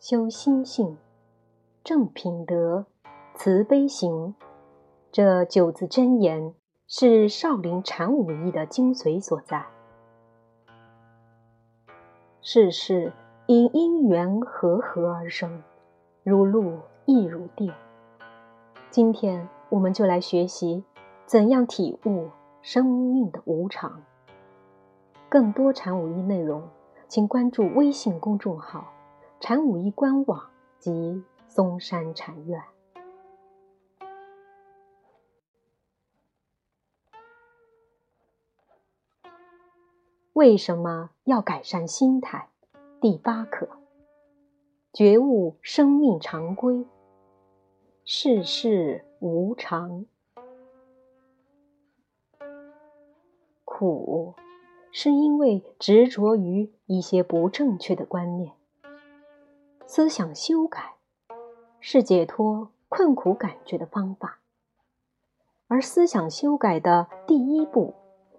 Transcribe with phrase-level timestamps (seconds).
[0.00, 0.96] 修心性、
[1.82, 2.86] 正品德、
[3.34, 4.32] 慈悲行，
[5.10, 6.54] 这九字真言
[6.86, 9.66] 是少林禅武艺的精髓所在。
[12.40, 13.12] 世事
[13.46, 15.64] 因因缘和合而生，
[16.22, 17.74] 如露亦如电。
[18.90, 20.84] 今天我们就来学习
[21.26, 22.30] 怎样体悟
[22.62, 24.00] 生命的无常。
[25.28, 26.62] 更多禅武艺内容，
[27.08, 28.92] 请关注微信公众号。
[29.40, 32.60] 禅武一官网及嵩山禅院。
[40.32, 42.48] 为什么要改善心态？
[43.00, 43.68] 第八课：
[44.92, 46.84] 觉悟生命常规，
[48.04, 50.04] 世事无常。
[53.64, 54.34] 苦，
[54.90, 58.57] 是因为执着于一些不正确的观念。
[59.90, 60.96] 思想修改
[61.80, 64.38] 是解脱困苦感觉的方法，
[65.66, 67.94] 而思想修改的第一步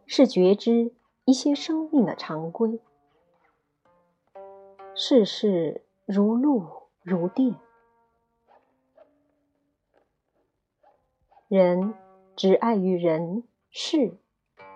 [0.05, 0.93] 是觉知
[1.25, 2.79] 一些生命的常规。
[4.93, 6.67] 世事如露
[7.01, 7.55] 如电，
[11.47, 11.95] 人
[12.35, 14.19] 只爱于人事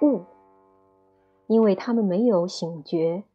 [0.01, 0.23] 物，
[1.45, 3.25] 因为他们没有醒觉，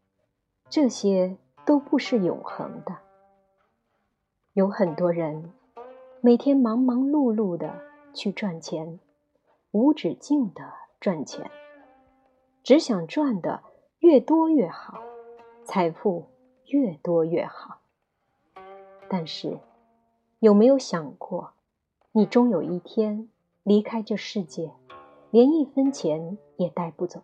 [0.69, 3.08] 这些都不是永恒的。
[4.59, 5.53] 有很多人
[6.20, 7.81] 每天忙忙碌碌的
[8.12, 8.98] 去赚钱，
[9.70, 10.64] 无止境的
[10.98, 11.48] 赚钱，
[12.64, 13.62] 只想赚的
[14.01, 14.98] 越多越好，
[15.62, 16.25] 财富
[16.67, 17.79] 越多越好。
[19.09, 19.61] 但是，
[20.41, 21.53] 有没有想过，
[22.11, 23.29] 你终有一天
[23.62, 24.73] 离开这世界，
[25.31, 27.23] 连一分钱也带不走？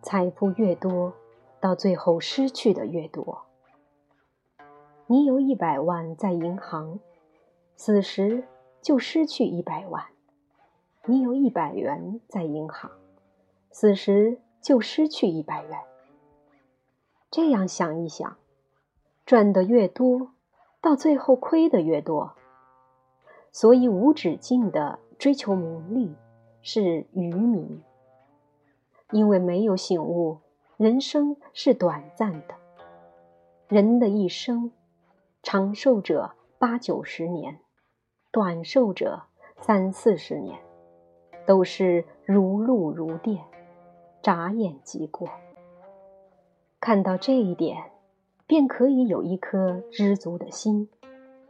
[0.00, 1.12] 财富越多，
[1.60, 3.42] 到最后失去的越多。
[5.12, 7.00] 你有一百万在银行，
[7.74, 8.44] 此时
[8.80, 10.04] 就失去一百万；
[11.04, 12.92] 你有一百元在银行，
[13.72, 15.80] 此时就失去一百元。
[17.28, 18.36] 这样想一想，
[19.26, 20.30] 赚的越多，
[20.80, 22.36] 到最后亏的越多。
[23.50, 26.14] 所以无止境的追求名利
[26.62, 27.82] 是愚民，
[29.10, 30.38] 因为没有醒悟，
[30.76, 32.54] 人生是短暂的，
[33.66, 34.70] 人的一生。
[35.42, 37.60] 长寿者八九十年，
[38.30, 39.22] 短寿者
[39.58, 40.60] 三四十年，
[41.46, 43.42] 都是如露如电，
[44.22, 45.30] 眨眼即过。
[46.78, 47.90] 看到这一点，
[48.46, 50.90] 便可以有一颗知足的心，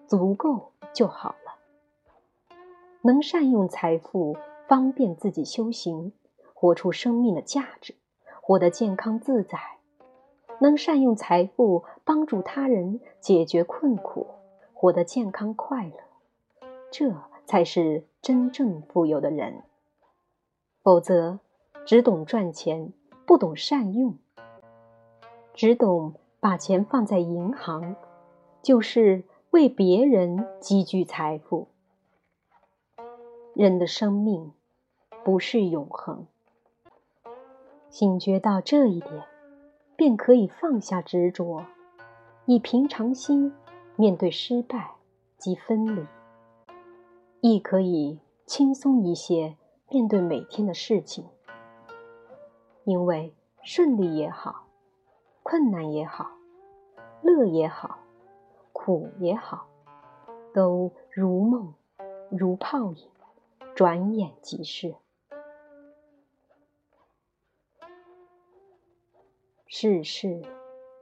[0.06, 2.56] 足够就好了。
[3.02, 4.36] 能善用财富，
[4.68, 6.12] 方便自己修行，
[6.54, 7.96] 活出生命的价值，
[8.40, 9.58] 活得健康自在。
[10.60, 14.26] 能善用财富帮助他人解决困苦，
[14.74, 15.94] 活得健康快乐，
[16.90, 17.14] 这
[17.46, 19.62] 才是真正富有的人。
[20.82, 21.38] 否则，
[21.86, 22.92] 只懂赚钱，
[23.26, 24.18] 不懂善用，
[25.54, 27.96] 只懂把钱放在银行，
[28.62, 31.68] 就是为别人积聚财富。
[33.54, 34.52] 人的生命
[35.24, 36.26] 不是永恒，
[37.88, 39.24] 醒觉到这一点。
[40.00, 41.66] 便可以放下执着，
[42.46, 43.52] 以平常心
[43.96, 44.92] 面对失败
[45.36, 46.06] 及分离，
[47.42, 49.58] 亦可以轻松一些
[49.90, 51.26] 面对每天的事情。
[52.84, 54.64] 因为顺利也好，
[55.42, 56.30] 困难也好，
[57.20, 57.98] 乐也好，
[58.72, 59.66] 苦也好，
[60.54, 61.74] 都如梦
[62.30, 63.06] 如泡影，
[63.74, 64.94] 转眼即逝。
[69.72, 70.42] 世事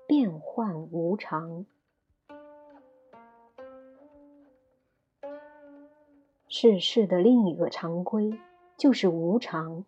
[0.07, 1.65] 变幻无常，
[6.49, 8.39] 世事的另一个常规
[8.77, 9.87] 就是无常。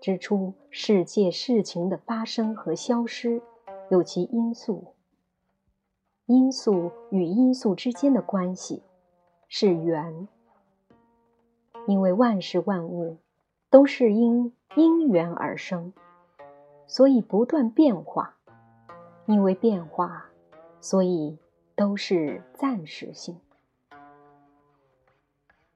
[0.00, 3.40] 指出世界事情的发生和消失
[3.88, 4.96] 有其因素，
[6.26, 8.82] 因素与因素之间的关系
[9.46, 10.26] 是缘，
[11.86, 13.18] 因为万事万物
[13.70, 15.92] 都是因因缘而生。
[16.90, 18.34] 所以不断变化，
[19.26, 20.26] 因为变化，
[20.80, 21.38] 所以
[21.76, 23.38] 都是暂时性。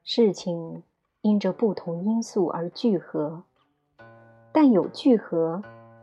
[0.02, 0.82] 事情
[1.20, 3.44] 因着不同因素而聚合，
[4.50, 5.62] 但有聚合，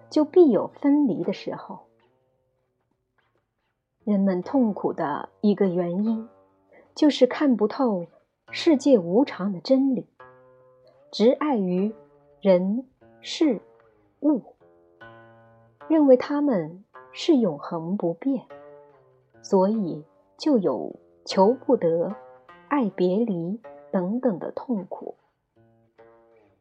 [0.10, 1.88] 就必有分离的时候。
[4.06, 6.30] 人们痛苦的一个原因，
[6.96, 8.08] 就是看不透
[8.50, 10.08] 世界无常的真理，
[11.12, 11.94] 执爱于
[12.40, 12.88] 人
[13.20, 13.60] 事
[14.22, 14.51] 物，
[15.92, 18.46] 认为他们是永恒不变，
[19.42, 20.06] 所以
[20.38, 20.96] 就有
[21.26, 22.16] 求不得、
[22.70, 23.60] 爱别离
[23.92, 25.16] 等等的痛苦。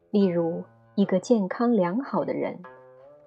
[0.09, 2.61] 例如，一个健康良好的人，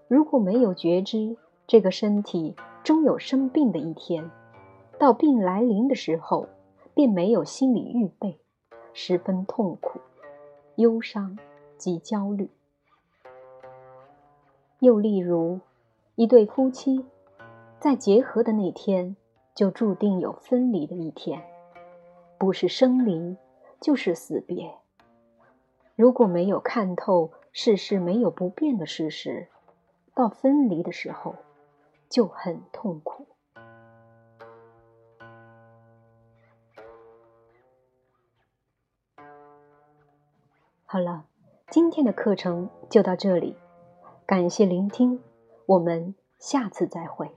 [0.06, 4.30] 如果没有觉知这个身体终有生病的一天，
[4.98, 6.46] 到病来临的时候，
[6.92, 8.38] 便没有心理预备，
[8.92, 9.98] 十分痛苦、
[10.76, 11.38] 忧伤
[11.78, 12.50] 及焦虑。
[14.80, 15.60] 又例如，
[16.16, 17.04] 一对夫妻
[17.80, 19.16] 在结合的那天，
[19.52, 21.42] 就注定有分离的一天，
[22.38, 23.36] 不是生离，
[23.80, 24.78] 就是死别。
[25.96, 29.48] 如果没有看透世事没有不变的事实，
[30.14, 31.34] 到分离的时候
[32.08, 33.26] 就很痛苦。
[40.86, 41.24] 好了，
[41.70, 43.56] 今天的课程就到这里，
[44.24, 45.20] 感谢聆听，
[45.66, 47.30] 我们下次再会。